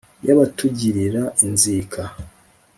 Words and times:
y’abatugirira 0.25 1.23
inzika. 1.45 2.01